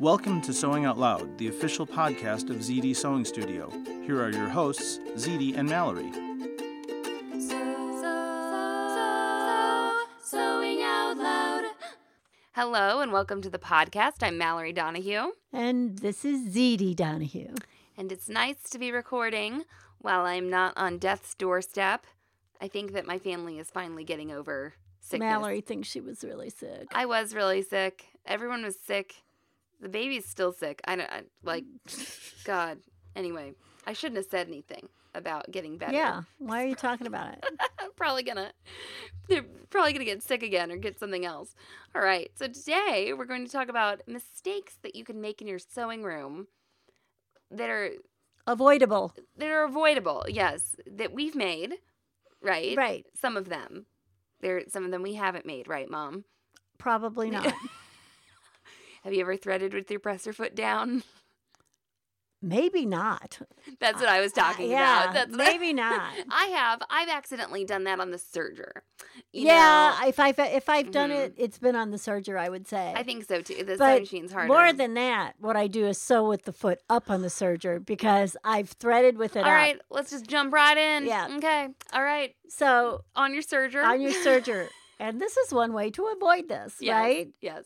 [0.00, 3.70] Welcome to Sewing Out Loud, the official podcast of ZD Sewing Studio.
[4.04, 6.10] Here are your hosts, ZD and Mallory.
[10.20, 11.64] Sewing out loud.
[12.52, 14.22] Hello and welcome to the podcast.
[14.22, 15.30] I'm Mallory Donahue.
[15.52, 17.54] And this is ZD Donahue.
[17.96, 19.62] And it's nice to be recording
[19.98, 22.04] while I'm not on death's doorstep.
[22.60, 25.28] I think that my family is finally getting over sickness.
[25.28, 26.88] Mallory thinks she was really sick.
[26.92, 28.06] I was really sick.
[28.26, 29.16] Everyone was sick.
[29.80, 30.80] The baby's still sick.
[30.84, 31.64] I don't I, like.
[32.44, 32.78] God.
[33.16, 33.52] Anyway,
[33.86, 35.92] I shouldn't have said anything about getting better.
[35.92, 36.22] Yeah.
[36.38, 37.44] Why are you talking about it?
[37.78, 38.52] I'm probably gonna.
[39.28, 41.54] They're probably gonna get sick again or get something else.
[41.94, 42.30] All right.
[42.34, 46.02] So today we're going to talk about mistakes that you can make in your sewing
[46.02, 46.48] room
[47.50, 47.90] that are
[48.46, 49.14] Avoidable.
[49.38, 50.24] that are avoidable.
[50.28, 51.74] Yes, that we've made.
[52.42, 52.76] Right.
[52.76, 53.06] Right.
[53.18, 53.86] Some of them.
[54.40, 54.62] There.
[54.68, 55.68] Some of them we haven't made.
[55.68, 56.24] Right, Mom.
[56.78, 57.52] Probably not.
[59.04, 61.02] Have you ever threaded with your presser foot down?
[62.42, 63.38] Maybe not.
[63.80, 65.14] That's what I was talking yeah, about.
[65.14, 66.12] That's maybe not.
[66.30, 66.82] I have.
[66.90, 68.82] I've accidentally done that on the serger.
[69.32, 70.08] Yeah, know?
[70.08, 71.16] if I've if I've done Mhm.
[71.24, 72.36] it, it's been on the serger.
[72.38, 72.92] I would say.
[72.94, 73.64] I think so too.
[73.64, 74.48] The but sewing machine's harder.
[74.52, 77.82] more than that, what I do is sew with the foot up on the serger
[77.82, 79.50] because I've threaded with it All up.
[79.52, 81.06] right, let's just jump right in.
[81.06, 81.28] Yeah.
[81.38, 81.68] Okay.
[81.94, 82.34] All right.
[82.48, 83.82] So On your serger.
[83.82, 84.68] on your serger,
[84.98, 87.28] and this is one way to avoid this, Yes, right?
[87.40, 87.64] Yes.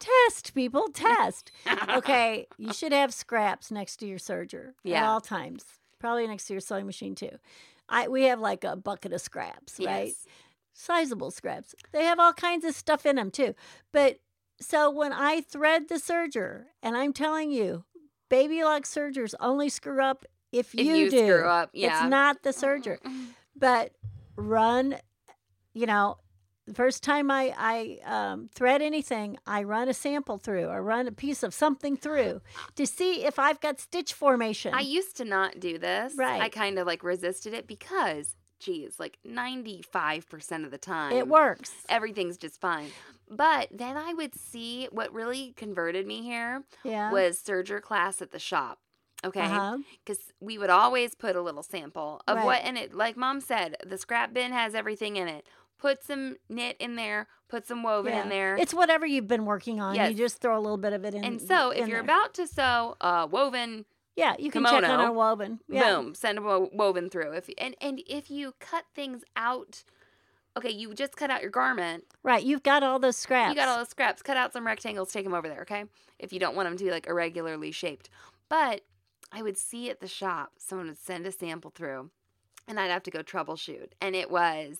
[0.00, 1.52] Test, people, test.
[1.90, 5.64] okay, you should have scraps next to your serger at all times.
[5.98, 7.38] Probably next to your sewing machine too.
[7.88, 10.08] I we have like a bucket of scraps, right?
[10.08, 10.26] Yes.
[10.72, 11.74] Sizable scraps.
[11.92, 13.54] They have all kinds of stuff in them too.
[13.92, 14.20] But
[14.60, 17.84] so when I thread the serger, and I'm telling you,
[18.28, 21.18] baby lock sergers only screw up if If you, you do.
[21.18, 22.02] screw up, yeah.
[22.02, 22.98] It's not the serger.
[23.56, 23.92] But
[24.36, 24.96] run,
[25.74, 26.18] you know,
[26.70, 31.08] the first time I, I um, thread anything, I run a sample through or run
[31.08, 32.40] a piece of something through
[32.76, 34.72] to see if I've got stitch formation.
[34.72, 36.14] I used to not do this.
[36.16, 36.40] Right.
[36.40, 41.12] I kind of like resisted it because, geez, like 95% of the time.
[41.12, 41.72] it works.
[41.88, 42.88] Everything's just fine.
[43.28, 47.10] But then I would see what really converted me here Yeah.
[47.12, 48.78] was serger class at the shop.
[49.22, 49.40] Okay.
[49.42, 49.76] Uh-huh.
[50.02, 52.46] because we would always put a little sample of Right.
[52.46, 55.44] what in it like mom said the scrap bin has everything in it
[55.80, 58.22] put some knit in there put some woven Yeah.
[58.22, 59.94] in there It's whatever you've been working on.
[59.96, 60.10] Yes.
[60.12, 61.24] You just throw a little bit of it in.
[61.24, 62.00] and so if you're there.
[62.00, 63.84] about to sew uh woven
[64.16, 65.60] yeah, you can check on kimono, a woven.
[65.68, 65.94] Yeah.
[65.96, 69.82] boom send a wo- woven through if and and if you cut things out
[70.56, 73.50] okay you just cut out your garment Right, you've got all those scraps.
[73.50, 75.84] you got all the scraps cut out some rectangles take them over there okay
[76.18, 78.10] if you don't want them to be like irregularly shaped
[78.48, 78.82] but
[79.32, 82.10] i would see at the shop someone would send a sample through
[82.68, 84.78] and i'd have to go troubleshoot and it was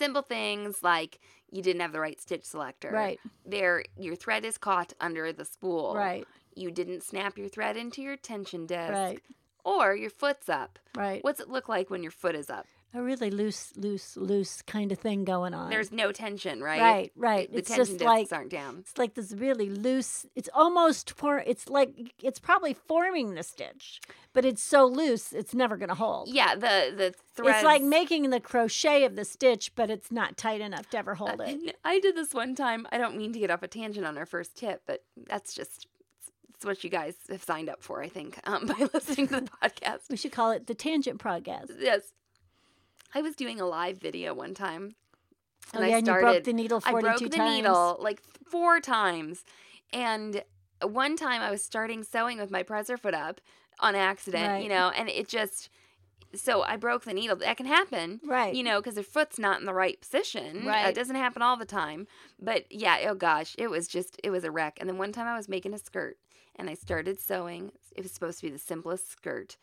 [0.00, 2.90] simple things like you didn't have the right stitch selector.
[2.90, 5.94] Right, there your thread is caught under the spool.
[5.94, 8.92] Right, you didn't snap your thread into your tension disc.
[8.92, 9.22] Right,
[9.64, 10.78] or your foot's up.
[10.96, 11.22] Right.
[11.22, 14.90] what's it look like when your foot is up A really loose, loose, loose kind
[14.90, 15.70] of thing going on.
[15.70, 17.52] there's no tension right right, right.
[17.52, 20.26] the it's tension just like aren't down It's like this really loose.
[20.34, 21.38] It's almost for.
[21.38, 24.00] It's like it's probably forming the stitch,
[24.32, 26.28] but it's so loose it's never going to hold.
[26.28, 27.58] Yeah, the the threads.
[27.58, 31.14] It's like making the crochet of the stitch, but it's not tight enough to ever
[31.14, 31.60] hold it.
[31.68, 32.88] Uh, I did this one time.
[32.90, 35.86] I don't mean to get off a tangent on our first tip, but that's just
[36.60, 38.02] it's what you guys have signed up for.
[38.02, 40.10] I think um, by listening to the podcast.
[40.10, 41.70] We should call it the tangent podcast.
[41.78, 42.12] Yes,
[43.14, 44.94] I was doing a live video one time,
[45.74, 47.56] Oh yeah, and you broke the needle I broke the times.
[47.56, 49.44] needle like four times,
[49.92, 50.42] and
[50.82, 53.40] one time I was starting sewing with my presser foot up
[53.80, 54.62] on accident, Right.
[54.62, 55.68] you know, and it just
[56.34, 57.34] so I broke the needle.
[57.36, 58.20] That can happen.
[58.24, 58.54] Right.
[58.54, 60.64] You know, because their foot's not in the right position.
[60.64, 60.86] Right.
[60.88, 62.06] It doesn't happen all the time.
[62.38, 64.76] But yeah, oh gosh, it was just, it was a wreck.
[64.80, 66.18] And then one time I was making a skirt
[66.54, 67.72] and I started sewing.
[67.96, 69.56] It was supposed to be the simplest skirt.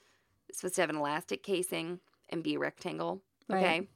[0.49, 3.21] It's supposed to have an elastic casing and be a rectangle.
[3.49, 3.63] Right.
[3.63, 3.87] Okay.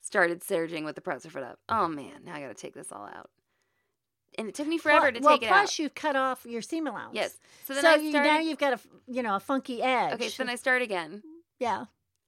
[0.00, 1.58] Started serging with the presser foot up.
[1.68, 3.30] Oh man, now I got to take this all out.
[4.38, 5.78] And it took me forever well, to well, take it plus out.
[5.78, 7.14] you've cut off your seam allowance.
[7.14, 7.36] Yes.
[7.66, 10.14] So So, I you, now you've got a you know a funky edge.
[10.14, 11.22] okay, so then I start again.
[11.58, 11.86] yeah.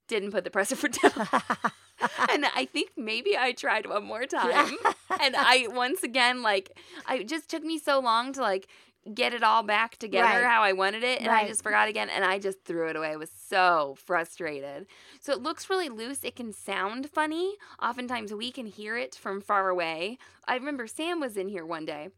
[0.08, 1.12] Didn't put the presser foot down.
[2.30, 4.76] and I think maybe I tried one more time.
[5.20, 6.76] and I once again like
[7.06, 8.66] I it just took me so long to like
[9.14, 10.44] get it all back together Right.
[10.44, 13.08] how I wanted it and I just forgot again and I just threw it away.
[13.12, 14.86] I was so frustrated.
[15.20, 16.22] So it looks really loose.
[16.22, 17.56] It can sound funny.
[17.82, 20.18] Oftentimes we can hear it from far away.
[20.46, 22.10] I remember Sam was in here one day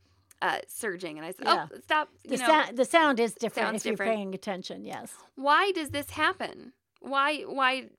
[0.43, 1.67] uh serging and I said, Yeah.
[1.73, 4.13] "Oh, stop, The know, sound the sound is different if you're different.
[4.17, 4.85] paying attention.
[4.85, 5.15] Yes.
[5.37, 6.73] why does this happen?
[7.01, 7.91] Why why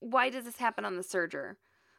[0.00, 1.56] why does this happen on the serger?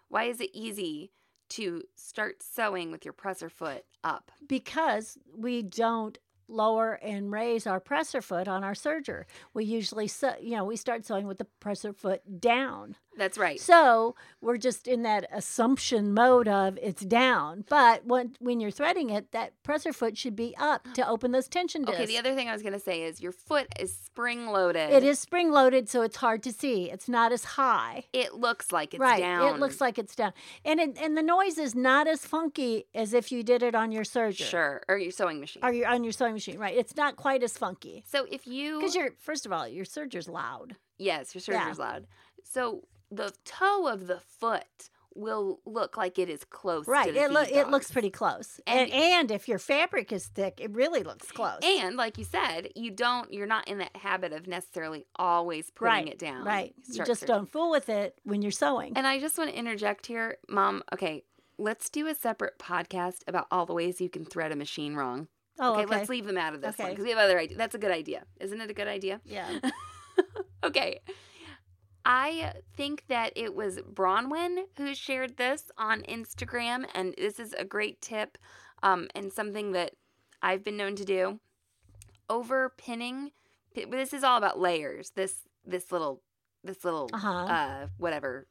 [0.07, 1.11] Why is it easy
[1.49, 4.31] to start sewing with your presser foot up?
[4.47, 6.17] because we don't
[6.47, 9.25] lower and raise our presser foot on our serger.
[9.53, 12.95] We usually, sew, you know, we start sewing with the presser foot down.
[13.17, 13.59] That's right.
[13.59, 17.65] So we're just in that assumption mode of it's down.
[17.67, 21.49] But when when you're threading it, that presser foot should be up to open those
[21.49, 21.97] tension discs.
[21.99, 24.91] Okay, the other thing I was going to say is your foot is spring loaded.
[24.91, 26.89] it is spring loaded, so it's hard to see.
[26.89, 28.05] It's not as high.
[28.13, 29.19] It looks like it's right.
[29.19, 29.53] down.
[29.55, 30.31] It looks like it's down,
[30.63, 33.91] and it, and the noise is not as funky as if you did it on
[33.91, 35.63] your serger sure, or your sewing machine.
[35.65, 36.57] or your on your sewing machine.
[36.57, 36.77] Right.
[36.77, 38.05] It's not quite as funky.
[38.07, 40.77] so if you Because you're first of all, your serger's loud.
[40.97, 41.63] yes, your Yeah.
[41.63, 42.07] serger's loud.
[42.43, 46.85] So the toe of the foot will look like it is close.
[46.85, 47.13] to Right.
[47.13, 48.61] the It lo- it looks pretty close.
[48.67, 51.59] And- And, and if your fabric is thick, it really looks close.
[51.63, 55.91] And like you said, you don't you're not in that habit of necessarily always putting
[55.91, 56.07] right.
[56.07, 56.45] it down.
[56.45, 56.73] Right.
[56.91, 58.93] You just don't fool with it when you're sewing.
[58.95, 60.83] And I just want to interject here, Mom.
[60.93, 61.23] Okay,
[61.57, 65.27] let's do a separate podcast about all the ways you can thread a machine wrong.
[65.59, 65.95] oh, okay, okay.
[65.97, 67.57] let's leave them out of this one because we have other ideas.
[67.57, 68.69] That's a good idea, isn't it?
[68.69, 69.19] A good idea.
[69.25, 69.59] Yeah.
[70.63, 70.99] Okay.
[72.11, 77.63] I think that it was Bronwyn who shared this on Instagram, and this is a
[77.63, 78.39] great tip
[78.81, 79.91] um, and something that
[80.41, 81.39] I've been known to do.
[82.27, 83.29] Over pinning,
[83.75, 85.11] this is all about layers.
[85.11, 85.35] This
[85.65, 86.23] this little
[86.63, 87.29] this little Uh-huh.
[87.29, 88.47] uh whatever.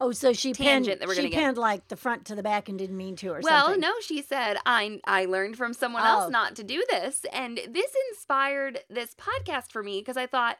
[0.00, 0.84] Oh, so she pinned.
[0.84, 3.28] Tangent that we're she pinned like the front to the back and didn't mean to,
[3.28, 3.44] or something.
[3.54, 3.80] Well, something.
[3.80, 6.06] no, she said I I learned from someone Oh.
[6.22, 10.58] else not to do this, and this inspired this podcast for me because I thought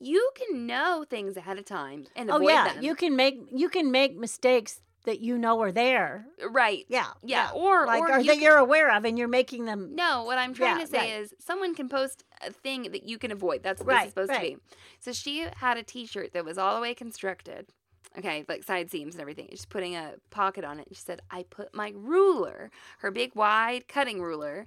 [0.00, 2.82] you can know things ahead of time and oh, avoid Oh yeah, them.
[2.82, 6.26] you can make you can make mistakes that you know are there.
[6.42, 6.84] Uh, right.
[6.88, 7.06] Yeah.
[7.22, 9.94] Yeah, or- like or you that can- you're aware of, and you're making them.
[9.94, 11.20] No, what I'm trying Yeah, to say right.
[11.22, 13.62] is someone can post a thing that you can avoid.
[13.62, 14.52] That's what Right, this is supposed right.
[14.52, 14.62] to be.
[15.00, 17.68] So she had a T-shirt that was all the way constructed.
[18.18, 19.46] Okay, like side seams and everything.
[19.52, 20.88] She's putting a pocket on it.
[20.90, 24.66] She said, "I put my ruler, her big wide cutting ruler,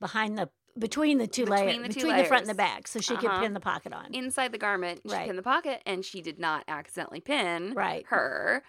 [0.00, 2.88] behind the between the two Between layers, the two between the front and the back,
[2.88, 3.28] so she Uh-huh.
[3.28, 4.12] could pin the pocket on.
[4.12, 5.02] inside the garment.
[5.06, 5.26] She Right.
[5.26, 8.04] pinned the pocket, and she did not accidentally pin Right.
[8.06, 8.64] her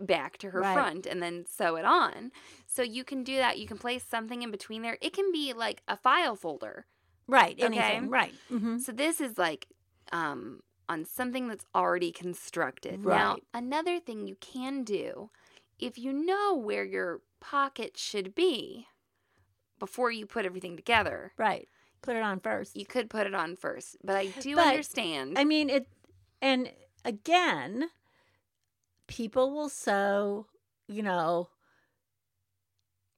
[0.00, 0.72] back to her Right.
[0.74, 2.30] front and then sew it on.
[2.66, 3.58] So you can do that.
[3.58, 4.98] You can place something in between there.
[5.00, 6.86] It can be like a file folder.
[7.26, 7.58] right.
[7.60, 7.64] Okay.
[7.64, 8.10] Anything.
[8.10, 8.34] Right.
[8.48, 9.66] hmm So this is like
[10.12, 13.04] um on something that's already constructed.
[13.04, 15.30] Now, another thing you can do
[15.78, 18.86] if you know where your pocket should be
[19.78, 21.68] before you put everything together, Right.
[22.00, 22.76] Put it on first.
[22.76, 23.96] you could put it on first.
[24.04, 25.38] But I do But, understand.
[25.38, 25.88] I mean it,
[26.40, 26.70] and
[27.04, 27.90] again,
[29.06, 30.46] people will sew,
[30.86, 31.48] you know,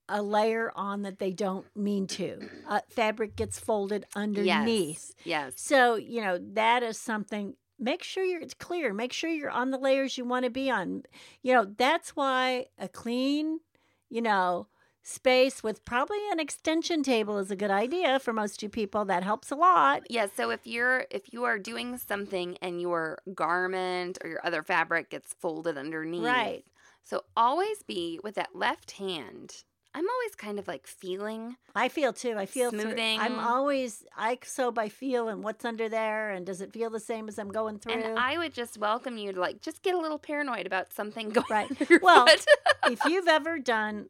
[0.09, 2.49] a layer on that they don't mean to.
[2.69, 5.15] Uh, fabric gets folded underneath.
[5.25, 5.53] Yes.
[5.57, 7.55] So, you know, that is something.
[7.79, 8.93] Make sure you're it's clear.
[8.93, 11.05] Make sure you're on the layers you want to be on.
[11.43, 13.61] You know, that's why a clean,
[14.09, 14.67] you know,
[15.03, 19.05] space with probably an extension table is a good idea for most you people.
[19.05, 20.03] That helps a lot.
[20.11, 24.63] Yeah, so if you're if you are doing something and your garment or your other
[24.63, 26.25] fabric gets folded underneath.
[26.25, 26.65] Right.
[27.03, 29.65] So always be with that left hand.
[29.93, 32.35] I'm always kind of like feeling I feel too.
[32.37, 33.19] I feel through- Smoothing.
[33.19, 37.01] I'm always I sew by feel and what's under there and does it feel the
[37.01, 37.95] same as I'm going through.
[37.95, 41.29] and I would just welcome you to like just get a little paranoid about something
[41.31, 42.03] going Right.
[42.03, 42.27] Well,
[42.87, 44.07] if you've ever done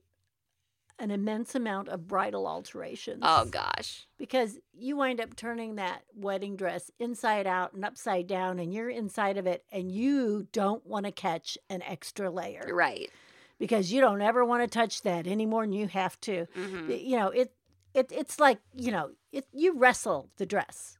[1.01, 4.07] an immense amount of bridal alterations, oh gosh.
[4.19, 8.91] because you wind up turning that wedding dress inside out and upside down, and you're
[8.91, 13.11] inside of it, and you don't want to catch an extra layer Right.
[13.59, 16.47] because you don't ever want to touch that any more than you have to.
[16.55, 17.53] hmm You know, it,
[17.95, 20.97] it it's like you know, it you wrestle the dress.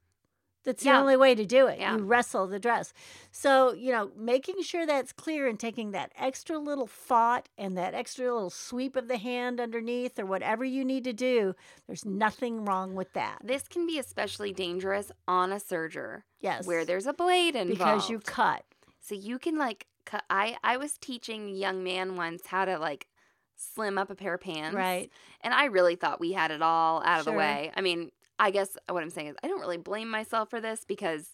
[0.63, 0.93] That's Yeah.
[0.93, 1.79] the only way to do it.
[1.79, 1.95] Yeah.
[1.97, 2.93] You wrestle the dress.
[3.31, 7.93] So, you know, making sure that's clear and taking that extra little thought and that
[7.95, 11.55] extra little sweep of the hand underneath or whatever you need to do,
[11.87, 13.39] there's nothing wrong with that.
[13.43, 16.67] This can be especially dangerous on a serger Yes.
[16.67, 17.79] where there's a blade involved.
[17.79, 18.63] because you cut.
[18.99, 20.23] So you can like cut.
[20.29, 23.07] I I was teaching a young man once how to like
[23.55, 24.75] slim up a pair of pants.
[24.75, 25.11] Right.
[25.41, 27.71] And I really thought we had it all out of the way.
[27.75, 28.11] I mean,
[28.41, 31.29] I guess what I'm saying is I don't really blame myself for this because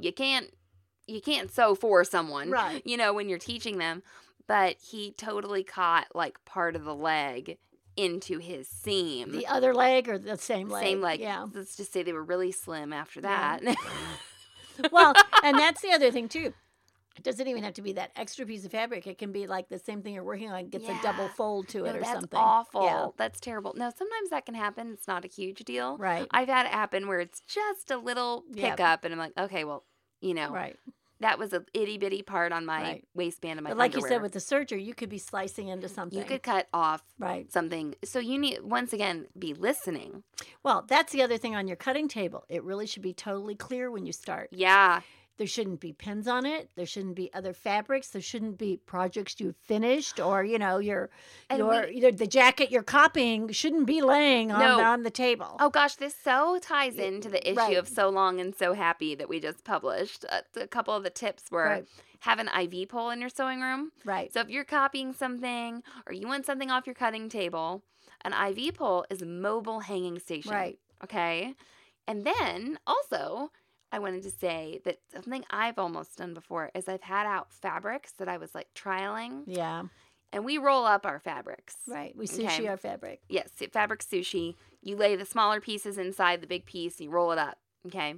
[0.00, 0.50] you can't
[1.06, 2.50] you can't sew for someone.
[2.50, 2.82] Right.
[2.84, 4.02] You know, when you're teaching them.
[4.46, 7.58] But he totally caught like part of the leg
[7.98, 9.30] into his seam.
[9.32, 10.84] The other leg or the same leg?
[10.84, 11.20] Same leg.
[11.20, 11.46] Yeah.
[11.52, 13.58] Let's just say they were really slim after Yeah.
[13.60, 13.76] that.
[14.92, 15.12] well,
[15.44, 16.54] and that's the other thing too.
[17.18, 19.06] It doesn't even have to be that extra piece of fabric.
[19.06, 21.78] It can be like the same thing you're working on gets a double fold to
[21.78, 22.30] No, it or that's something.
[22.30, 22.82] That's awful.
[22.84, 23.06] Yeah.
[23.16, 23.74] That's terrible.
[23.76, 24.92] No, sometimes that can happen.
[24.92, 25.96] It's not a huge deal.
[25.98, 26.26] Right.
[26.30, 28.76] I've had it happen where it's just a little Yep.
[28.76, 29.84] pickup, and I'm like, okay, well,
[30.20, 30.76] you know, Right.
[31.20, 33.04] that was a itty bitty part on my Right.
[33.14, 35.88] waistband of my But like you said with the serger, you could be slicing into
[35.88, 36.18] something.
[36.18, 37.50] you could cut off Right.
[37.52, 37.96] something.
[38.04, 40.22] So you need once again be listening.
[40.62, 42.44] Well, that's the other thing on your cutting table.
[42.48, 44.50] It really should be totally clear when you start.
[44.52, 45.00] Yeah,
[45.38, 46.68] There shouldn't be pins on it.
[46.74, 48.08] There shouldn't be other fabrics.
[48.08, 51.10] There shouldn't be projects you've finished or, you know, your
[51.48, 54.80] And your we- either the jacket you're copying shouldn't be laying on, No.
[54.82, 55.56] on the table.
[55.60, 57.76] Oh gosh, this so ties into the issue right.
[57.76, 60.24] of So Long and So Happy that we just published.
[60.28, 61.88] Uh, a couple of the tips were Right.
[62.20, 63.92] have an IV pole in your sewing room.
[64.04, 64.32] Right.
[64.32, 67.84] So if you're copying something or you want something off your cutting table,
[68.22, 70.50] an IV pole is a mobile hanging station.
[70.50, 70.80] Right.
[71.04, 71.54] Okay.
[72.08, 73.52] And then also,
[73.90, 78.12] I wanted to say that something I've almost done before is I've had out fabrics
[78.12, 79.84] that I was like trialing, Yeah.
[80.32, 81.76] and we roll up our fabrics.
[81.86, 82.14] Right.
[82.16, 82.68] We sushi Okay.
[82.68, 83.22] our fabric.
[83.28, 84.56] Yes, fabric sushi.
[84.82, 87.58] You lay the smaller pieces inside the big piece, you roll it up.
[87.86, 88.16] Okay.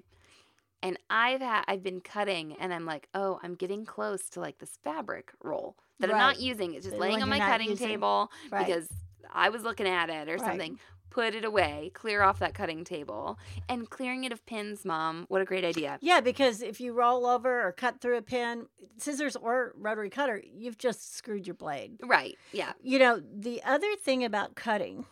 [0.83, 4.59] And I've had I've been cutting and I'm like, oh, I'm getting close to like
[4.59, 6.75] this fabric roll that I'm not using.
[6.75, 7.87] It's just The laying on my cutting using.
[7.87, 8.67] table Right.
[8.67, 8.89] because
[9.31, 10.41] I was looking at it or Right.
[10.45, 10.81] something.
[11.11, 13.39] Put it away, clear off that cutting table.
[13.69, 15.27] And clearing it of pins, mom.
[15.29, 15.99] What a great idea.
[16.01, 20.41] Yeah, because if you roll over or cut through a pin, scissors or rotary cutter,
[20.57, 21.99] you've just screwed your blade.
[22.03, 22.39] Right.
[22.53, 22.73] Yeah.
[22.81, 25.07] You know, the other thing about cutting,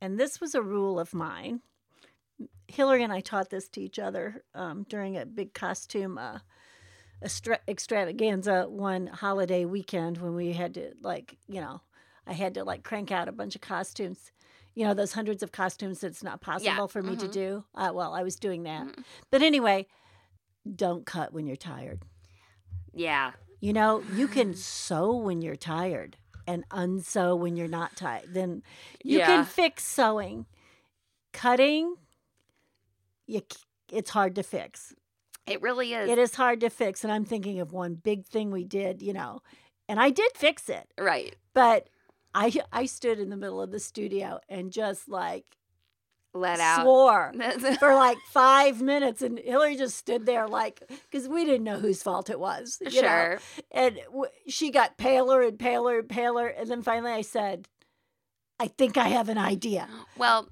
[0.00, 1.60] and this was a rule of mine,
[2.68, 6.40] Hillary and I taught this to each other um, during a big costume uh,
[7.22, 11.80] extra- extravaganza one holiday weekend when we had to, like, you know,
[12.26, 14.32] I had to like crank out a bunch of costumes.
[14.76, 17.32] You know, those hundreds of costumes that's not possible for me to mhm.
[17.32, 17.64] do.
[17.74, 18.86] Uh, well, I was doing that.
[18.86, 19.04] Mhm.
[19.32, 19.86] But anyway,
[20.74, 22.02] don't cut when you're tired.
[22.92, 23.32] Yeah.
[23.60, 28.34] You know, you can sew when you're tired and unsew when you're not tired.
[28.34, 28.62] Then
[29.02, 29.26] you Yeah.
[29.26, 30.46] can fix sewing.
[31.32, 31.96] Cutting,
[33.26, 33.42] you,
[33.90, 34.94] it's hard to fix.
[35.46, 36.08] It really is.
[36.10, 37.02] It is hard to fix.
[37.02, 39.40] And I'm thinking of one big thing we did, you know,
[39.88, 41.34] and I did fix it, Right.
[41.54, 41.88] but
[42.36, 45.44] I I stood in the middle of the studio and just like
[46.34, 46.82] Let out.
[46.82, 47.32] swore
[47.78, 52.02] for like five minutes, and Hillary just stood there like because we didn't know whose
[52.02, 52.78] fault it was.
[52.80, 53.08] you know.
[53.08, 53.38] sure.
[53.70, 56.46] And w- she got paler and paler and paler.
[56.46, 57.68] And then finally I said,
[58.60, 59.88] I think I have an idea.
[60.18, 60.48] Well,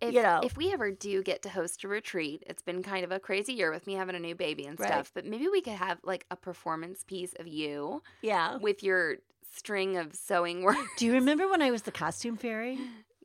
[0.00, 0.40] if, You know.
[0.44, 3.52] if we ever do get to host a retreat, it's been kind of a crazy
[3.52, 4.88] year with me having a new baby and Right.
[4.88, 8.56] stuff, but maybe we could have like a performance piece of you Yeah.
[8.58, 9.16] with your
[9.58, 10.76] string of sewing work.
[10.96, 12.78] Do you remember when I was the costume fairy?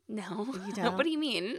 [0.09, 0.47] No.
[0.67, 0.93] You don't?
[0.97, 1.57] what do you mean?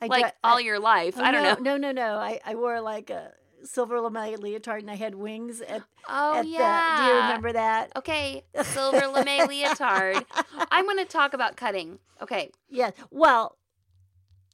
[0.00, 1.14] I like dre- all I- your life.
[1.16, 1.76] oh, I don't no, know.
[1.76, 2.16] No, no, no.
[2.18, 3.32] I, I wore like a
[3.64, 6.96] silver lame leotard and I had wings at, Oh, at yeah.
[6.96, 7.02] the.
[7.02, 7.92] Do you remember that?
[7.96, 10.24] Okay, silver lame leotard.
[10.70, 11.98] I'm going to talk about cutting.
[12.20, 12.50] Okay.
[12.68, 12.90] Yeah.
[13.10, 13.56] Well,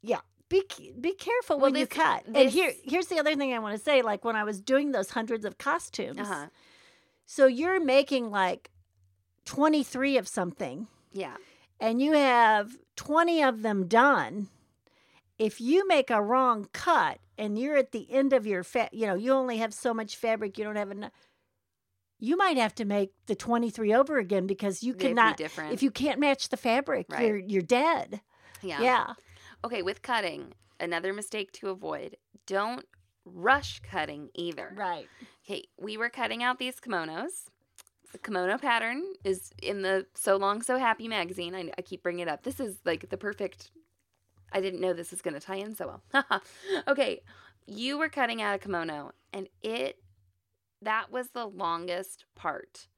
[0.03, 0.21] yeah.
[0.49, 0.63] Be
[1.01, 2.25] be careful Well, when you this- cut.
[2.27, 4.03] and here here's the other thing I want to say.
[4.03, 6.47] Like when I was doing those hundreds of costumes, Uh-huh.
[7.27, 8.71] so you're making like
[9.45, 11.37] twenty three of something, Yeah.
[11.81, 14.49] and you have twenty of them done.
[15.39, 19.07] If you make a wrong cut and you're at the end of your fa- you
[19.07, 21.13] know, you only have so much fabric, you don't have enough.
[22.19, 25.37] You might have to make the twenty three over again because you They'd be cannot.
[25.39, 25.73] different.
[25.73, 27.27] If you can't match the fabric, Right.
[27.27, 28.21] you're you're dead.
[28.63, 28.81] yeah.
[28.83, 29.07] yeah.
[29.65, 32.17] Okay, with cutting, another mistake to avoid.
[32.47, 32.85] Don't
[33.25, 34.73] rush cutting either.
[34.77, 35.07] Right.
[35.47, 37.49] Okay, we were cutting out these kimonos.
[38.13, 41.55] The kimono pattern is in the So Long So Happy magazine.
[41.55, 42.43] I, I keep bringing it up.
[42.43, 43.71] This is like the perfect.
[44.53, 46.25] I didn't know this was going to tie in so well.
[46.89, 47.21] okay,
[47.67, 49.99] you were cutting out a kimono, and it
[50.83, 52.89] that was the longest part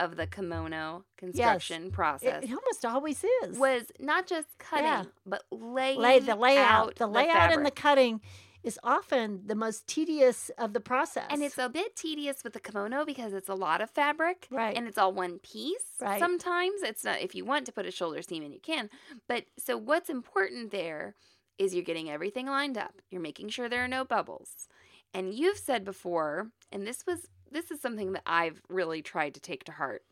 [0.00, 2.42] of the kimono construction process.
[2.42, 3.56] It, it almost always is.
[3.58, 5.04] was not just cutting, Yeah.
[5.24, 8.20] but laying Lay the layout, out the layout and the cutting
[8.66, 11.26] is often the most tedious of the process.
[11.30, 14.48] And it's a bit tedious with the kimono because it's a lot of fabric.
[14.50, 14.76] Right.
[14.76, 15.84] And it's all one piece.
[16.00, 16.18] Right.
[16.18, 18.90] Sometimes it's not, if you want to put a shoulder seam in, you can.
[19.28, 21.14] But so what's important there
[21.58, 22.94] is you're getting everything lined up.
[23.08, 24.66] You're making sure there are no bubbles.
[25.14, 29.40] And you've said before, and this was, this is something that I've really tried to
[29.40, 30.02] take to heart.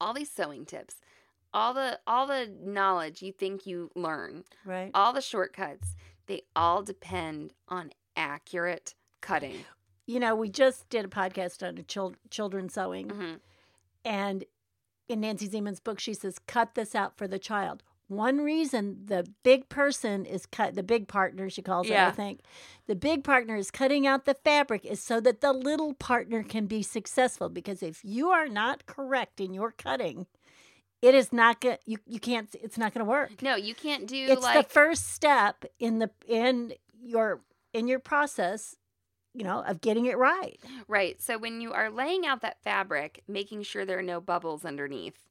[0.00, 0.96] All these sewing tips,
[1.52, 4.90] all the all the knowledge you think you learn, right.
[4.94, 5.94] all the shortcuts,
[6.30, 9.64] they all depend on accurate cutting.
[10.06, 13.34] You know, we just did a podcast on chil- children sewing, hmm
[14.04, 14.44] and
[15.08, 19.26] in Nancy Zieman's book, she says, "Cut this out for the child." One reason the
[19.42, 22.40] big person is cut, the big partner, she calls it, I think.
[22.86, 26.66] The big partner is cutting out the fabric is so that the little partner can
[26.66, 27.48] be successful.
[27.48, 30.26] Because if you are not correct in your cutting,
[31.02, 33.42] it is not going you, you can't it's not gonna work.
[33.42, 37.40] No, you can't do it's like the first step in the in your
[37.72, 38.76] in your process,
[39.34, 40.60] you know, of getting it right.
[40.88, 41.20] right.
[41.20, 45.28] So when you are laying out that fabric, making sure there are no bubbles underneath,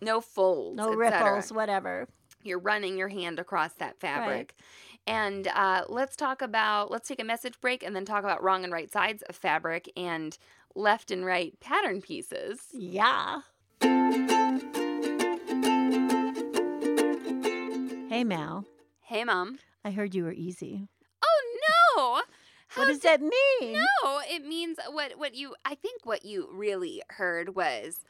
[0.00, 2.06] no folds, No ripples, whatever.
[2.42, 4.54] You're running your hand across that fabric.
[5.06, 8.64] And uh, let's talk about let's take a message break and then talk about wrong
[8.64, 10.36] and right sides of fabric and
[10.74, 12.60] left and right pattern pieces.
[12.72, 13.40] Yeah.
[18.14, 18.64] Hey Mal,
[19.00, 19.58] Hey, mom.
[19.84, 20.86] I heard you were easy.
[21.20, 21.58] Oh
[21.96, 22.22] no!
[22.68, 23.72] How what does that mean?
[23.72, 28.04] No, it means what what you I think what you really heard was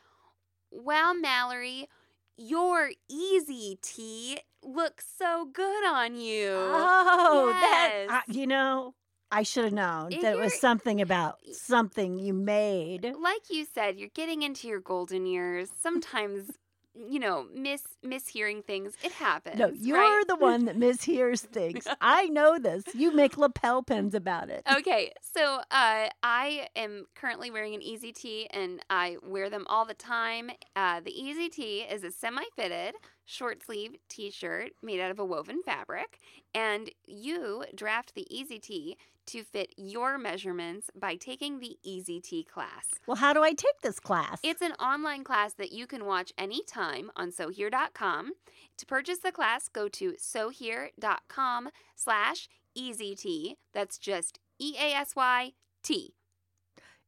[0.71, 1.89] Wow, Mallory,
[2.37, 6.51] your easy tee looks so good on you.
[6.53, 8.23] Oh, that uh, Yes.
[8.29, 8.95] I- you know,
[9.31, 13.11] I should have known If that it was something about something you made.
[13.23, 15.71] like you said, you're getting into your golden years.
[15.81, 16.51] Sometimes,
[16.95, 18.95] you know, miss mishearing things.
[19.03, 19.59] It happens.
[19.59, 20.25] No, you're right?
[20.27, 21.87] the one that mishears things.
[22.01, 22.85] I know this.
[22.95, 24.63] You make lapel pins about it.
[24.77, 29.85] Okay, so uh, I am currently wearing an Easy Tee and I wear them all
[29.85, 30.51] the time.
[30.77, 32.95] Uh, the Easy Tee is a semi fitted
[33.27, 36.19] short sleeve t shirt made out of a woven fabric,
[36.55, 38.97] and you draft the Easy Tee
[39.27, 42.87] to fit your measurements by taking the Easy Tee class.
[43.07, 44.39] Well, how do I take this class?
[44.43, 48.33] It's an online class that you can watch anytime on SewHere.com.
[48.77, 53.55] To purchase the class, go to SewHere.com slash EasyT.
[53.73, 56.15] That's just E-A-S-Y-T.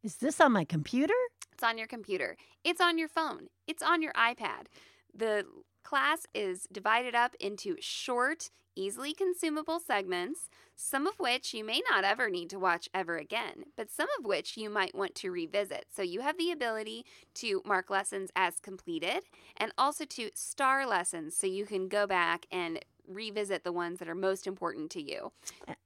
[0.02, 1.14] Is this on my computer?
[1.52, 2.36] It's on your computer.
[2.62, 3.48] It's on your phone.
[3.66, 4.66] It's on your iPad.
[5.14, 5.44] The
[5.82, 12.04] class is divided up into short, easily consumable segments, some of which you may not
[12.04, 15.86] ever need to watch ever again, but some of which you might want to revisit.
[15.94, 19.22] So you have the ability to mark lessons as completed
[19.56, 24.08] and also to star lessons so you can go back and revisit the ones that
[24.08, 25.32] are most important to you.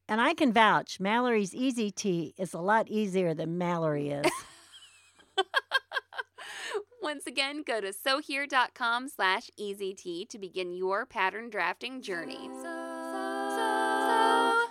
[0.09, 4.27] And I can vouch, Mallory's Easy Tee is a lot easier than Mallory is.
[7.03, 12.51] Once again, go to sewhere.com slash easyt to begin your pattern drafting journey.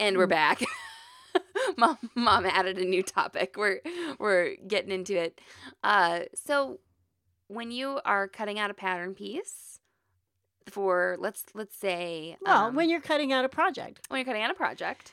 [0.00, 0.62] And we're back.
[1.76, 3.56] mom, mom added a new topic.
[3.58, 3.80] We're
[4.18, 5.42] we're getting into it.
[5.84, 6.80] Uh, so
[7.48, 9.78] when you are cutting out a pattern piece
[10.70, 14.42] for let's let's say well, um, when you're cutting out a project when you're cutting
[14.42, 15.12] out a project,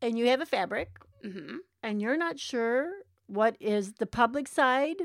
[0.00, 0.88] and you have a fabric
[1.22, 2.90] hmm and you're not sure
[3.28, 4.96] what is the public side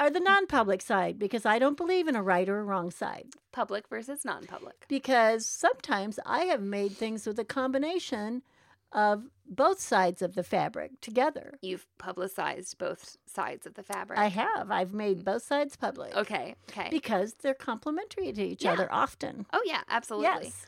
[0.00, 3.28] or the non-public side because I don't believe in a right or a wrong side.
[3.52, 4.86] public versus non-public.
[4.88, 8.42] Because sometimes I have made things with a combination
[8.92, 11.58] of both sides of the fabric together.
[11.62, 14.18] You've publicized both sides of the fabric.
[14.18, 14.70] I have.
[14.70, 16.14] I've made both sides public.
[16.16, 16.54] Okay.
[16.70, 16.88] Okay.
[16.90, 18.72] Because they're complementary to each Yeah.
[18.72, 19.46] other often.
[19.52, 20.46] oh yeah, absolutely.
[20.46, 20.66] Yes.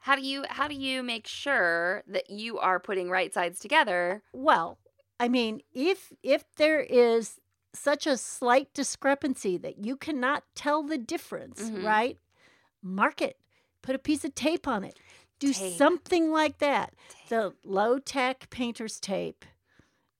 [0.00, 4.22] How do you how do you make sure that you are putting right sides together?
[4.32, 4.78] Well,
[5.20, 7.40] I mean, if if there is
[7.78, 11.84] such a slight discrepancy that you cannot tell the difference, Mhm.
[11.84, 12.18] right?
[12.82, 13.38] Mark it.
[13.82, 14.98] Put a piece of tape on it.
[15.38, 15.76] Do Tape.
[15.78, 16.94] something like that.
[17.28, 19.44] The low tack painter's tape.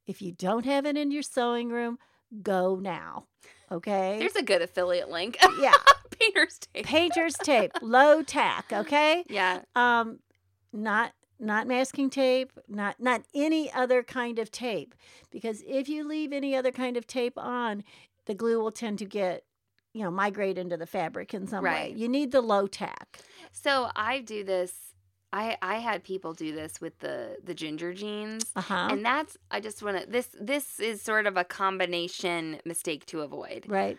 [0.06, 1.98] If you don't have it in your sewing room,
[2.42, 3.26] go now.
[3.70, 4.16] Okay?
[4.18, 5.36] There's a good affiliate link.
[5.60, 5.74] yeah,
[6.18, 6.86] Painter's tape.
[6.86, 9.24] painter's tape, low tack, okay?
[9.28, 9.62] Yeah.
[9.76, 10.20] um
[10.72, 14.94] not not masking tape not not any other kind of tape
[15.30, 17.84] because if you leave any other kind of tape on
[18.26, 19.44] the glue will tend to get
[19.94, 23.20] you know migrate into the fabric in some way you need the low tack
[23.52, 24.72] So I do this.
[25.32, 28.50] I I had people do this with the the ginger jeans.
[28.56, 33.04] uh-huh And that's I just want to this this is sort of a combination mistake
[33.06, 33.64] to avoid.
[33.68, 33.98] right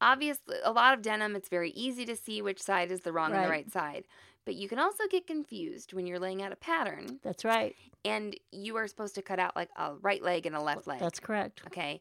[0.00, 3.32] Obviously, a lot of denim it's very easy to see which side is the wrong
[3.32, 3.64] and the Right.
[3.64, 4.04] right side.
[4.46, 8.34] But you can also get confused when you're laying out a pattern that's right and
[8.52, 11.00] you are supposed to cut out like a right leg and a left leg.
[11.00, 12.00] that's correct Okay.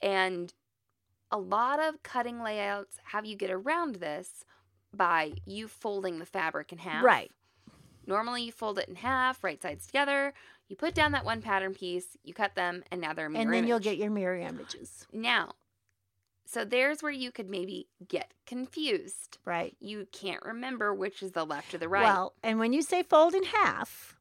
[0.00, 0.52] And
[1.30, 4.44] a lot of cutting layouts have you get around this
[4.94, 7.04] by you folding the fabric in half.
[7.04, 7.30] right
[8.06, 10.34] Normally you fold it in half, right sides together.
[10.68, 13.52] You put down that one pattern piece, you cut them, and now they're mirror and
[13.52, 15.52] then you'll get your mirror images Now,
[16.44, 19.38] so there's where you could maybe get confused.
[19.44, 22.02] right You can't remember which is the left or the right.
[22.02, 24.16] well and when you say fold in half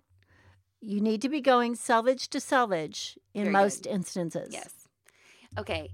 [0.80, 3.92] you need to be going selvage to selvage in Very most good.
[3.92, 4.74] instances Yes.
[5.58, 5.90] Okay.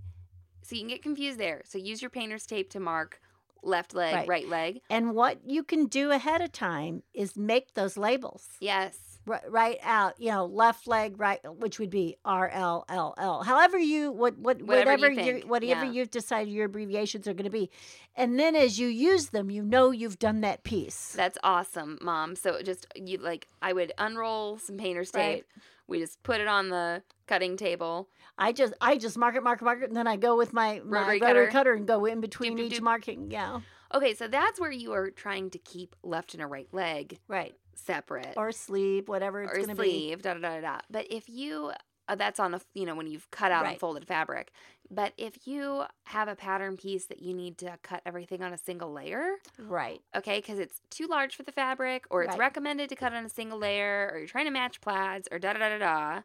[0.63, 1.61] So you can get confused there.
[1.65, 3.21] So use your painter's tape to mark
[3.63, 4.27] left leg, Right.
[4.27, 4.81] right, leg.
[4.89, 9.16] And what you can do ahead of time is make those labels Yes.
[9.27, 10.19] Right, right out.
[10.19, 13.43] You know, left leg, right, which would be R L L L.
[13.43, 15.91] However you what what Whatever you whatever you whatever yeah.
[15.91, 17.69] you've decided your abbreviations are going to be,
[18.15, 21.13] and then as you use them, you know you've done that piece.
[21.13, 22.35] That's awesome, mom.
[22.35, 25.45] So just you like I would unroll some painter's tape.
[25.55, 25.63] Right.
[25.87, 28.09] We just put it on the cutting table.
[28.37, 30.53] I just I just mark it, mark it, mark it, and then I go with
[30.53, 31.47] my my Rotary rotary, cutter.
[31.51, 31.73] cutter.
[31.73, 32.81] and go in between doop, each doop.
[32.83, 33.31] marking.
[33.31, 33.61] Yeah,
[33.93, 37.55] Okay, so that's where you are trying to keep left and a right leg right.
[37.79, 38.33] Separate.
[38.35, 40.15] Or sleeve, whatever it's going to be.
[40.15, 40.79] da da da da.
[40.89, 41.71] But if you,
[42.07, 43.71] uh, that's on a, you know, when you've cut out Right.
[43.71, 44.51] and folded fabric.
[44.89, 48.57] But if you have a pattern piece that you need to cut everything on a
[48.57, 50.01] single layer, Right.
[50.15, 52.39] okay, because it's too large for the fabric, or it's Right.
[52.39, 55.53] recommended to cut on a single layer, or you're trying to match plaids, or da
[55.53, 56.21] da da da da,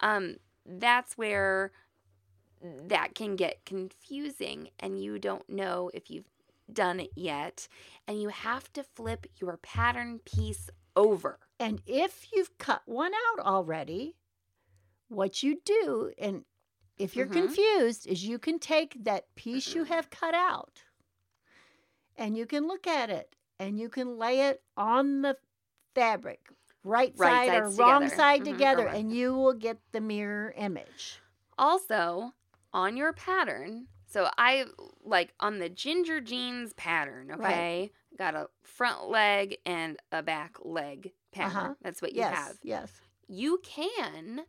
[0.00, 0.36] um,
[0.66, 1.72] that's where
[2.62, 6.28] that can get confusing, and you don't know if you've
[6.72, 7.66] done it yet,
[8.06, 10.68] and you have to flip your pattern piece
[11.00, 11.38] over.
[11.60, 14.16] And if you've cut one out already,
[15.08, 16.44] what you do, and
[16.98, 17.32] if you're Mhm.
[17.32, 20.84] confused, is you can take that piece you have cut out
[22.16, 25.36] and you can look at it and you can lay it on the
[25.94, 26.48] fabric,
[26.84, 28.16] right, Right side or sides wrong together.
[28.16, 28.96] side Mhm, together, left.
[28.96, 31.20] and you will get the mirror image.
[31.58, 32.32] Also,
[32.72, 34.66] on your pattern, so I
[35.02, 37.92] like on the ginger jeans pattern, Right.
[38.20, 41.56] Got a front leg and a back leg pattern.
[41.56, 41.74] Uh-huh.
[41.80, 42.56] That's what you yes, have.
[42.62, 42.90] yes,
[43.28, 44.42] You can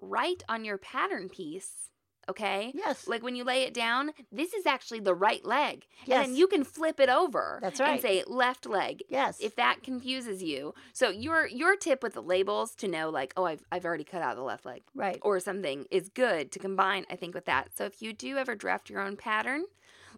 [0.00, 1.90] write on your pattern piece,
[2.28, 2.72] okay?
[2.74, 3.06] yes.
[3.06, 5.86] Like when you lay it down, this is actually the right leg.
[6.00, 7.92] And then you can flip it over That's right.
[7.92, 9.38] and say left leg yes.
[9.40, 10.74] if that confuses you.
[10.92, 14.20] So your your tip with the labels to know like, oh, I've I've already cut
[14.20, 15.20] out the left leg right.
[15.22, 17.68] or something is good to combine, I think, with that.
[17.76, 19.62] So if you do ever draft your own pattern,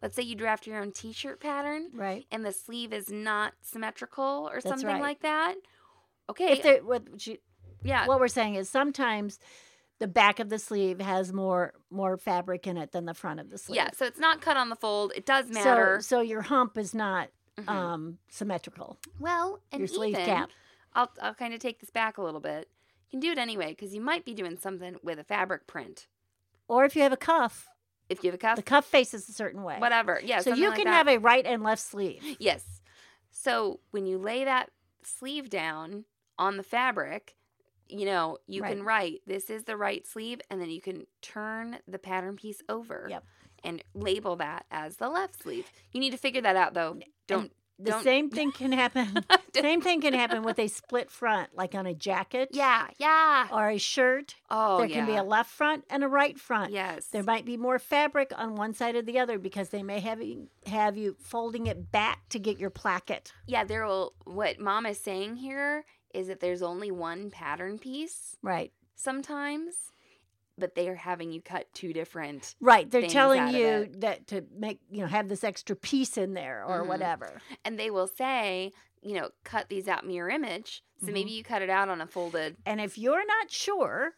[0.03, 2.27] let's say you draft your own t shirt pattern Right.
[2.31, 5.01] and the sleeve is not symmetrical or That's something right.
[5.01, 5.55] like that.
[6.31, 6.53] Okay.
[6.53, 7.39] If there, what, you,
[7.83, 8.07] yeah.
[8.07, 9.39] what we're saying is sometimes
[9.99, 13.51] the back of the sleeve has more more fabric in it than the front of
[13.51, 13.77] the sleeve.
[13.77, 13.89] yeah.
[13.97, 15.13] So it's not cut on the fold.
[15.17, 15.99] It does matter.
[16.01, 17.69] So, so your hump is not Mhm.
[17.69, 18.99] um, symmetrical.
[19.19, 20.51] well, and your sleeve even, cap.
[20.95, 22.69] I'll, I'll kind of take this back a little bit.
[23.09, 26.07] You can do it anyway because you might be doing something with a fabric print.
[26.69, 27.67] Or if you have a cuff,
[28.09, 29.77] If you have a cuff, the cuff faces a certain way.
[29.79, 30.21] whatever.
[30.25, 30.41] Yeah.
[30.41, 30.93] so you like can that.
[30.95, 32.23] have a right and left sleeve.
[32.39, 32.65] Yes.
[33.31, 34.71] So when you lay that
[35.03, 36.05] sleeve down
[36.39, 37.37] on the fabric,
[37.89, 38.71] you know, you Right.
[38.77, 42.63] can write this is the right sleeve and then you can turn the pattern piece
[42.69, 43.25] over Yep.
[43.65, 45.71] and label that as the left sleeve.
[45.93, 46.99] You need to figure that out though.
[47.27, 49.25] Don't The Don't- same thing can happen.
[49.55, 52.49] same thing can happen with a split front, like on a jacket.
[52.53, 53.47] Yeah, yeah.
[53.53, 54.35] Or a shirt.
[54.51, 54.97] Oh, there yeah.
[54.97, 56.73] can be a left front and a right front.
[56.73, 57.07] Yes.
[57.07, 60.23] There might be more fabric on one side or the other because they may have
[60.23, 63.33] you, have you folding it back to get your placket.
[63.47, 68.37] yeah, there will what mom is saying here is that there's only one pattern piece
[68.43, 68.73] Right.
[68.95, 69.75] sometimes,
[70.59, 72.91] but they are having you cut two different Right.
[72.91, 76.83] They're telling you that to make, you know, have this extra piece in there or
[76.85, 76.89] Mhm.
[76.89, 77.41] whatever.
[77.65, 80.83] and they will say you know, cut these out mirror image.
[80.99, 81.13] So Mm-hmm.
[81.15, 82.57] maybe you cut it out on a folded.
[82.67, 84.17] And if you're not sure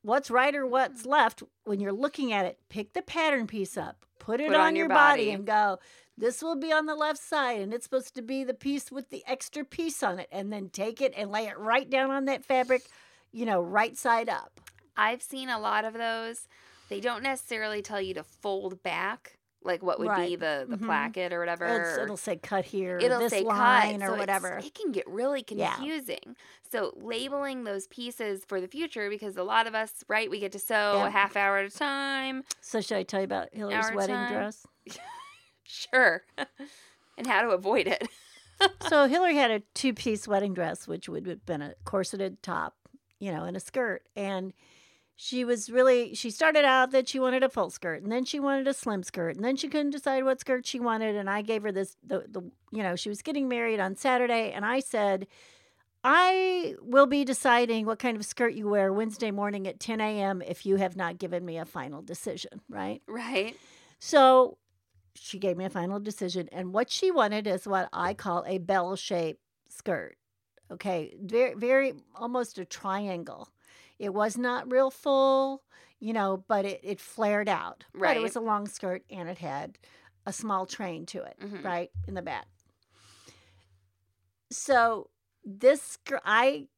[0.00, 4.06] what's right or what's left when you're looking at it, pick the pattern piece up,
[4.18, 5.30] put it Put on, on your your body, body.
[5.32, 5.78] and go,
[6.16, 9.10] this will be on the left side, and it's supposed to be the piece with
[9.10, 10.28] the extra piece on it.
[10.32, 12.84] And then take it and lay it right down on that fabric,
[13.30, 14.58] you know, right side up.
[14.96, 16.48] I've seen a lot of those.
[16.88, 20.38] They don't necessarily tell you to fold back, like what would be Right.
[20.38, 20.84] the the Mhm.
[20.86, 21.66] placket or whatever.
[21.80, 24.58] It's, it'll say cut here, it'll this say line, cut or so whatever.
[24.58, 25.74] It can get really Yeah.
[25.74, 26.36] confusing.
[26.70, 30.52] So labeling those pieces for the future, because a lot of us, right, we get
[30.52, 31.06] to sew Yeah.
[31.06, 32.44] a half hour at a time.
[32.60, 34.28] So should I tell you about Hillary's wedding time.
[34.32, 34.66] dress?
[35.66, 36.22] Sure,
[37.18, 38.06] and how to avoid it.
[38.88, 42.76] so Hillary had a two-piece wedding dress, which would have been a corseted top,
[43.18, 44.02] you know, and a skirt.
[44.14, 44.52] And
[45.16, 48.40] she was really she started out that she wanted a full skirt, and then she
[48.40, 51.14] wanted a slim skirt, and then she couldn't decide what skirt she wanted.
[51.16, 54.52] And I gave her this the the you know she was getting married on Saturday,
[54.52, 55.26] and I said.
[56.06, 60.42] I will be deciding what kind of skirt you wear Wednesday morning at 10 a.m.
[60.42, 63.00] if you have not given me a final decision, right?
[63.08, 63.56] Right.
[64.00, 64.58] So
[65.14, 68.58] she gave me a final decision, and what she wanted is what I call a
[68.58, 70.18] bell shaped skirt.
[70.70, 73.48] Okay, very, very almost a triangle.
[73.98, 75.62] It was not real full,
[76.00, 77.84] you know, but it, it flared out.
[77.92, 78.16] But Right.
[78.16, 79.78] it was a long skirt and it had
[80.26, 81.62] a small train to it, Mhm.
[81.64, 82.46] right, in the back.
[84.50, 85.10] So
[85.44, 86.68] this I,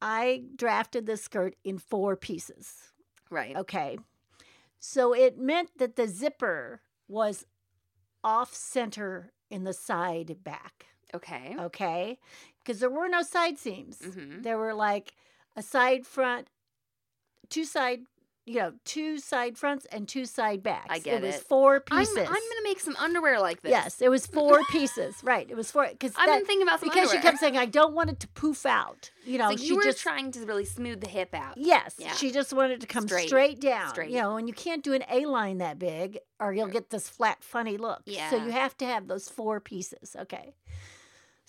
[0.00, 2.92] I drafted this skirt in four pieces.
[3.30, 3.56] Right.
[3.56, 3.98] Okay.
[4.78, 7.44] So it meant that the zipper was
[8.22, 10.86] off center in the side back.
[11.14, 11.56] Okay.
[11.58, 12.18] Okay.
[12.58, 13.98] Because there were no side seams.
[13.98, 14.42] Mhm.
[14.42, 15.14] There were like
[15.58, 16.48] a side front,
[17.50, 18.00] two side,
[18.46, 20.86] you know, two side fronts and two side backs.
[20.88, 21.26] I get it.
[21.26, 21.42] was it.
[21.42, 22.16] four I'm, pieces.
[22.16, 23.70] I'm gonna make some underwear like this.
[23.70, 25.16] Yes, it was four pieces.
[25.22, 25.50] Right.
[25.50, 25.86] It was four.
[25.90, 28.28] Because I've been thinking about some because she kept saying, I don't want it to
[28.28, 29.10] poof out.
[29.26, 31.58] You know, so she you were just trying to really smooth the hip out.
[31.58, 32.12] Yes, Yeah.
[32.14, 33.60] she just wanted to come straight, Straight.
[33.60, 33.90] down.
[33.90, 34.10] Straight.
[34.10, 37.08] You know, and you can't do an A line that big, or you'll get this
[37.08, 38.02] flat, funny look.
[38.06, 38.30] Yeah.
[38.30, 40.16] So you have to have those four pieces.
[40.18, 40.54] Okay.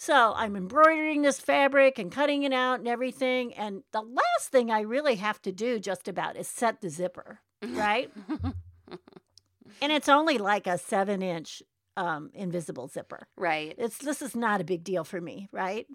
[0.02, 3.54] So I'm embroidering this fabric and cutting it out and everything.
[3.54, 7.42] And the last thing I really have to do just about is set the zipper,
[7.62, 8.10] right?
[9.82, 11.62] and it's only like a seven inch
[11.98, 13.28] um, invisible zipper.
[13.36, 13.76] Right.
[13.78, 15.86] It's this is not a big deal for me, right?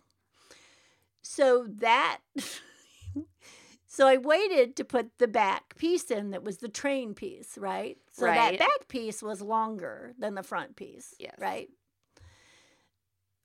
[1.23, 2.19] So that
[3.87, 7.97] so I waited to put the back piece in that was the train piece, right?
[8.13, 11.15] So that back piece was longer than the front piece.
[11.19, 11.37] Yes.
[11.39, 11.71] Right?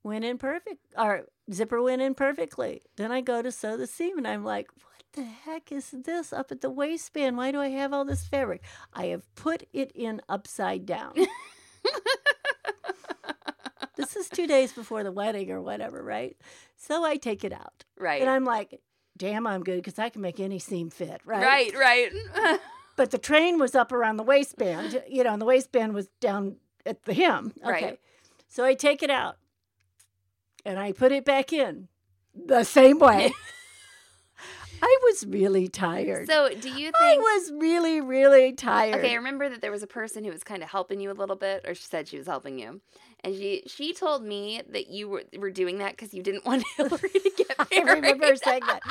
[0.04, 2.82] Went in perfect or zipper went in perfectly.
[2.96, 6.32] Then I go to sew the seam and I'm like, what the heck is this
[6.32, 7.38] up at the waistband?
[7.38, 8.64] Why do I have all this fabric?
[8.94, 11.14] I have put it in upside down.
[13.98, 16.38] this is two days before the wedding or whatever, right?
[16.78, 17.84] So I take it out.
[17.98, 18.22] Right.
[18.22, 18.80] And I'm like,
[19.18, 21.74] damn, I'm good because I can make any seam fit, right?
[21.76, 21.76] right.
[21.76, 22.60] Right.
[23.00, 26.58] But the train was up around the waistband, you know, and the waistband was down
[26.86, 27.54] at the hem.
[27.64, 27.72] Okay.
[27.72, 28.00] Right.
[28.50, 29.38] So I take it out
[30.70, 31.88] and I put it back in
[32.36, 33.34] the same way.
[34.82, 36.30] I was really tired.
[36.30, 38.96] so do you think I was really, really tired.
[38.96, 41.14] Okay, I remember that there was a person who was kind of helping you a
[41.14, 42.80] little bit, or she said she was helping you,
[43.24, 46.64] and she she told me that you were were doing that because you didn't want
[46.78, 48.82] Hillary to get I remember saying that.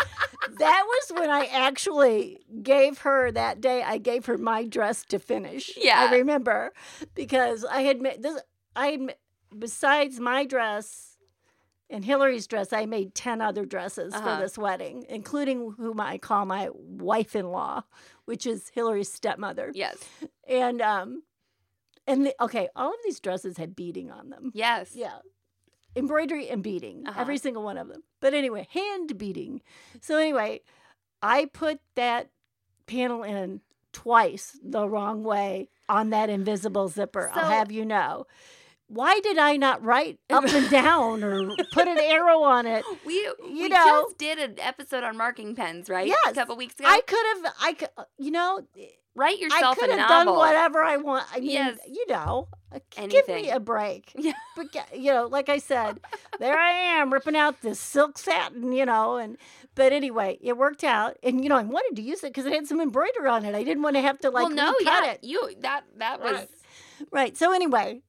[0.58, 3.82] That was when I actually gave her that day.
[3.82, 5.70] I gave her my dress to finish.
[5.80, 6.00] Yeah.
[6.00, 6.72] I remember
[7.14, 8.42] because I had made this.
[8.76, 9.14] I had
[9.58, 11.07] besides my dress
[11.90, 14.36] and Hillary's dress, I made ten other dresses Uh-huh.
[14.36, 17.82] for this wedding, including whom I call my wife-in-law,
[18.26, 19.72] which is Hillary's stepmother.
[19.74, 19.96] Yes.
[20.48, 21.22] And um,
[22.06, 24.50] and the, okay, all of these dresses had beading on them.
[24.54, 24.92] Yes.
[24.94, 25.18] Yeah.
[25.96, 27.20] Embroidery and beading, Uh-huh.
[27.20, 28.02] every single one of them.
[28.20, 29.62] But anyway, hand beading.
[30.00, 30.60] So anyway,
[31.22, 32.30] I put that
[32.86, 33.60] panel in
[33.92, 37.30] twice the wrong way on that invisible zipper.
[37.34, 38.26] I'll have you know.
[38.88, 42.84] Why did I not write up and down or put an arrow on it?
[43.04, 46.06] We we know- just did an episode on marking pens, right?
[46.06, 46.18] Yes.
[46.26, 46.88] A couple weeks ago.
[46.88, 48.62] I could have, I could, you know,
[49.18, 49.76] Write yourself.
[49.76, 51.26] I could have done whatever I want.
[51.34, 51.78] I mean, Yes.
[51.88, 54.12] you know, uh, give me a break.
[54.16, 54.32] Yeah.
[54.54, 55.98] But you know, like I said,
[56.38, 59.36] there I am ripping out this silk satin, you know, and
[59.74, 62.52] but anyway, it worked out, and you know, I wanted to use it because it
[62.52, 63.56] had some embroidery on it.
[63.56, 65.24] I didn't want to have to like well, no, yeah, it.
[65.24, 66.48] you that that was Right.
[67.10, 67.36] Right.
[67.36, 68.02] So anyway,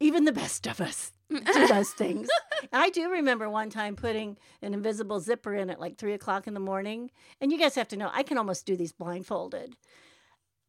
[0.00, 2.28] even the best of us do those things.
[2.72, 6.54] I do remember one time putting an invisible zipper in at like three o'clock in
[6.54, 7.10] the morning.
[7.40, 9.76] And you guys have to know, I can almost do these blindfolded.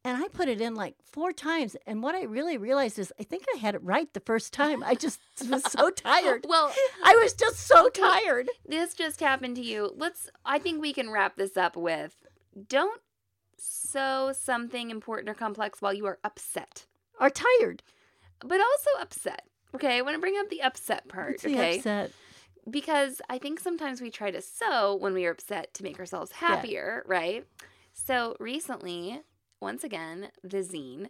[0.04, 1.76] and I put it in like four times.
[1.86, 4.82] And what I really realized is I think I had it right the first time.
[4.84, 6.44] I just was so tired.
[6.48, 6.72] Well,
[7.04, 8.48] I was just so tired.
[8.66, 9.92] this just happened to you.
[9.96, 12.14] Let's I think we can wrap this up with
[12.68, 13.00] don't
[13.56, 16.86] sew something important or complex while you are upset.
[17.20, 17.82] Or tired.
[18.44, 19.42] But also upset.
[19.74, 21.76] Okay, I want to bring up the upset part, the okay?
[21.78, 22.12] upset?
[22.70, 26.32] because I think sometimes we try to sew when we are upset to make ourselves
[26.32, 27.44] happier, right?
[27.92, 29.20] So recently,
[29.60, 31.08] once again, the zine,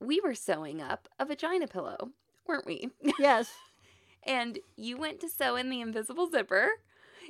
[0.00, 2.10] we were sewing up a vagina pillow,
[2.46, 2.90] weren't we?
[3.18, 3.52] Yes.
[4.24, 6.68] and you went to sew in the invisible zipper.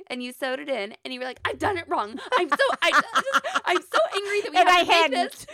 [0.07, 2.19] And you sewed it in, and you were like, "I've done it wrong.
[2.37, 3.01] I'm so I,
[3.65, 5.31] I'm so angry that we And have I hadn't.
[5.31, 5.47] this."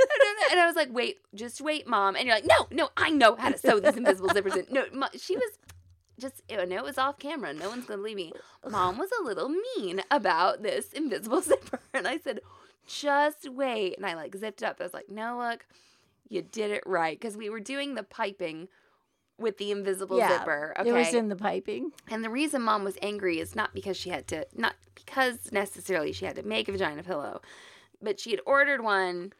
[0.51, 3.35] And I was like, "Wait, just wait, mom." And you're like, "No, no, I know
[3.35, 4.85] how to sew these invisible zippers in." No,
[5.17, 5.51] she was
[6.19, 7.53] just I know it was off camera.
[7.53, 8.31] No one's gonna believe me.
[8.69, 12.41] Mom was a little mean about this invisible zipper, and I said,
[12.87, 14.77] "Just wait." And I like zipped it up.
[14.79, 15.65] I was like, "No, look,
[16.29, 18.67] you did it right," because we were doing the piping
[19.37, 20.73] with the invisible Yeah, zipper.
[20.79, 21.91] Okay, It was in the piping.
[22.09, 26.11] and the reason mom was angry is not because she had to, not because necessarily
[26.13, 27.41] she had to make a vagina pillow,
[28.01, 29.33] but she had ordered one,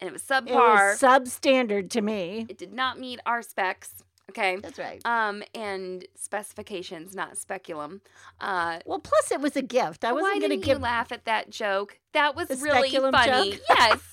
[0.00, 0.92] and it was It subpar.
[0.92, 2.46] was substandard to me.
[2.48, 4.02] it did not meet our specs.
[4.30, 4.56] Okay.
[4.56, 5.00] That's right.
[5.06, 8.02] Um, and specifications, not speculum.
[8.40, 10.04] Uh, Well, plus it was a gift.
[10.04, 10.76] I wasn't going to give.
[10.76, 11.98] you laugh at that joke?
[12.12, 13.52] That was really funny.
[13.52, 13.60] joke?
[13.70, 14.00] Yes.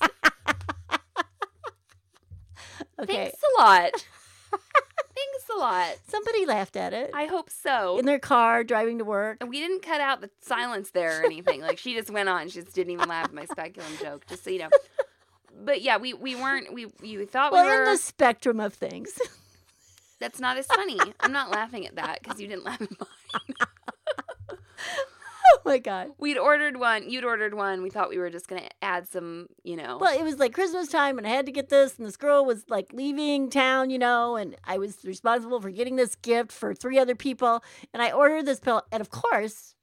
[2.98, 3.14] Okay.
[3.30, 3.90] Thanks a lot.
[5.16, 5.96] Thanks a lot.
[6.08, 7.98] Somebody laughed at it I hope so.
[7.98, 9.38] in their car driving to work.
[9.40, 11.62] And we didn't cut out the silence there or anything.
[11.62, 12.48] like she just went on.
[12.48, 14.68] She just didn't even laugh at my speculum joke, just so you know.
[15.58, 19.18] But yeah, we we weren't we you thought we were in the spectrum of things.
[20.20, 20.98] that's not as funny.
[21.20, 23.68] I'm not laughing at that because you didn't laugh at mine.
[25.54, 26.08] oh my god.
[26.18, 27.82] We'd ordered one, you'd ordered one.
[27.82, 29.98] We thought we were just gonna add some, you know.
[30.00, 32.44] Well, it was like Christmas time, and I had to get this, and this girl
[32.44, 36.74] was like leaving town, you know, and I was responsible for getting this gift for
[36.74, 39.74] three other people, and I ordered this pill, and of course,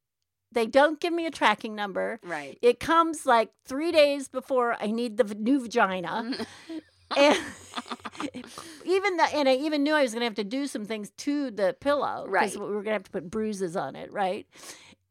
[0.51, 2.19] they don't give me a tracking number.
[2.23, 2.57] right.
[2.61, 6.31] It comes like three days before I need the v- new vagina.
[7.17, 7.37] and
[8.85, 11.51] even the, and I even knew I was gonna have to do some things to
[11.51, 12.51] the pillow Right.
[12.55, 14.45] we were gonna have to put bruises on it, right?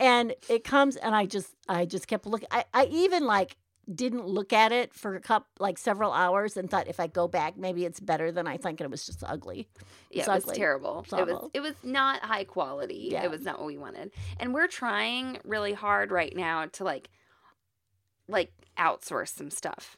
[0.02, 2.48] And it comes, and I just I just kept looking.
[2.50, 3.56] I, I even like
[3.92, 7.26] didn't look at it for a couple like several hours and thought if I go
[7.26, 9.68] back maybe it's better than I think and it was just ugly.
[10.10, 10.56] Yeah, It's it was ugly.
[10.56, 11.00] terrible.
[11.04, 13.08] It's It was it was not high quality.
[13.10, 13.24] Yeah.
[13.24, 14.12] It was not what we wanted.
[14.38, 17.10] And we're trying really hard right now to like
[18.28, 19.96] like outsource some stuff.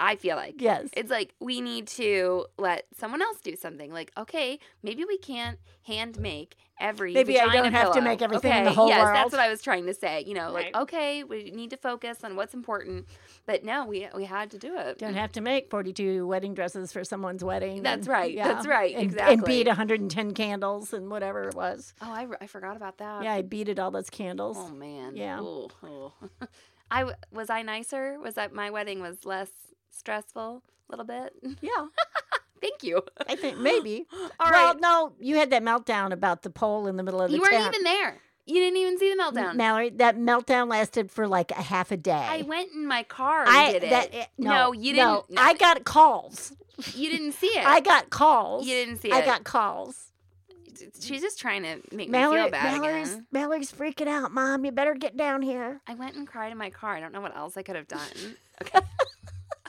[0.00, 0.88] I feel like Yes.
[0.96, 3.92] it's like we need to let someone else do something.
[3.92, 7.12] Like, okay, maybe we can't hand make every.
[7.12, 9.16] Maybe I don't have to make everything in the whole yes, world.
[9.16, 10.22] that's what I was trying to say.
[10.26, 10.72] You know, Right.
[10.72, 13.06] like okay, we need to focus on what's important.
[13.44, 14.98] But no, we we had to do it.
[14.98, 17.82] Don't have to make 42 wedding dresses for someone's wedding.
[17.82, 19.34] That's and- right, that's right, And, exactly.
[19.34, 21.92] And beat 110 candles and whatever it was.
[22.00, 23.24] Oh, I, I forgot about that.
[23.24, 24.56] Yeah, I beaded all those candles.
[24.58, 25.16] Oh man.
[25.16, 25.40] Yeah.
[26.92, 28.18] I was I nicer?
[28.20, 29.48] Was that my wedding was less
[29.90, 30.62] stressful?
[30.88, 31.32] A little bit.
[31.62, 31.86] Yeah,
[32.60, 33.02] Thank you.
[33.26, 34.06] I think maybe.
[34.12, 34.80] All well, right.
[34.80, 37.54] no, you had that meltdown about the pole in the middle of the you weren't
[37.74, 38.18] even there.
[38.46, 39.56] You didn't even see the meltdown.
[39.56, 42.12] Mallory, that meltdown lasted for like a half a day.
[42.12, 43.90] I went in my car and I did it.
[43.90, 45.30] that it- no, no, you didn't.
[45.30, 46.52] No, I got calls.
[46.94, 47.64] you didn't see it.
[47.66, 48.66] I got calls.
[48.66, 49.14] You didn't see it.
[49.14, 50.11] I got calls.
[51.00, 53.26] She's just trying to make me Mallory, feel bad Mallory's, again.
[53.32, 54.64] Mallory's freaking out, Mom.
[54.64, 55.80] You better get down here.
[55.86, 56.94] I went and cried in my car.
[56.96, 58.00] I don't know what else I could have done.
[58.62, 58.78] Okay.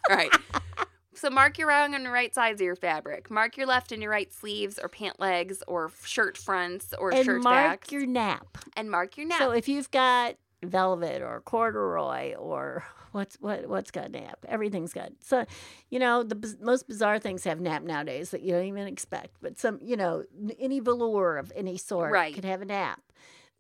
[0.10, 0.30] All right.
[1.16, 3.32] So mark your wrong and right sides of your fabric.
[3.32, 7.26] Mark your left and your right sleeves or pant legs or shirt fronts or and
[7.26, 7.92] shirt mark backs.
[7.92, 8.58] your nap.
[8.76, 9.40] and mark your nap.
[9.40, 15.12] So if you've got velvet or corduroy or what's what what's got nap, everything's got.
[15.22, 15.46] So,
[15.90, 19.36] you know, the biz- most bizarre things have nap nowadays that you don't even expect.
[19.42, 20.24] But some, you know,
[20.60, 22.34] any velour of any sort Right.
[22.34, 23.02] could have a nap.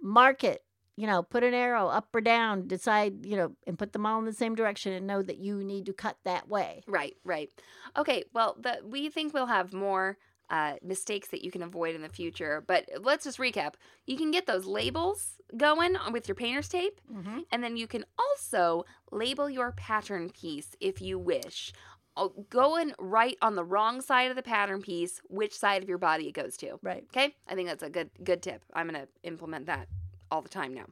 [0.01, 0.63] Mark it.
[0.95, 2.67] You know, put an arrow up or down.
[2.67, 5.63] Decide, you know, and put them all in the same direction, and know that you
[5.63, 6.83] need to cut that way.
[6.87, 7.49] Right, right.
[7.97, 12.01] Okay, well, the, we think we'll have more uh, mistakes that you can avoid in
[12.01, 12.63] the future.
[12.65, 13.73] But let's just recap.
[14.05, 17.39] You can get those labels going with your painter's tape, Mm-hmm.
[17.51, 21.71] and then you can also label your pattern piece if you wish.
[22.15, 25.89] Oh, Go and write on the wrong side of the pattern piece which side of
[25.89, 26.77] your body it goes to.
[26.83, 27.03] Right.
[27.15, 28.63] Okay, I think that's a good good tip.
[28.73, 29.87] I'm gonna implement that
[30.29, 30.85] all the time now.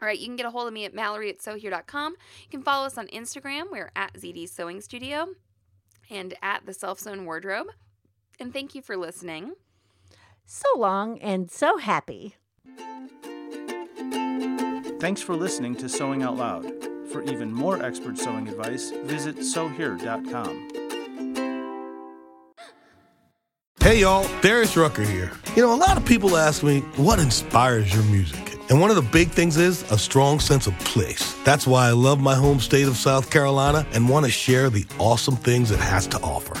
[0.00, 2.12] All right, you can get a hold of me at mallory at sewhere.com.
[2.42, 3.70] You can follow us on Instagram.
[3.70, 5.28] We're at ZD Sewing Studio
[6.10, 7.68] and at the Self Sewn Wardrobe.
[8.42, 9.52] And thank you for listening.
[10.44, 12.34] So long and so happy.
[14.98, 16.64] Thanks for listening to Sewing Out Loud.
[17.12, 20.70] For even more expert sewing advice, visit sewhere.com.
[23.78, 25.30] Hey y'all, Darius Rucker here.
[25.54, 28.58] You know, a lot of people ask me, what inspires your music?
[28.70, 31.40] And one of the big things is a strong sense of place.
[31.44, 34.84] That's why I love my home state of South Carolina and want to share the
[34.98, 36.60] awesome things it has to offer.